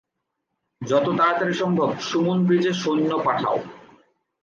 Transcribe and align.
যত 0.81 1.05
তাড়াতাড়ি 1.19 1.53
সম্ভব 1.53 1.89
সুমুন 1.99 2.39
ব্রিজে 2.45 2.73
সৈন্য 2.73 3.11
পাঠাও। 3.25 3.57